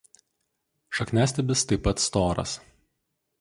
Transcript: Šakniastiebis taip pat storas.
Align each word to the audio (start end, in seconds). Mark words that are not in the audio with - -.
Šakniastiebis 0.99 1.63
taip 1.73 1.85
pat 1.89 2.03
storas. 2.07 2.57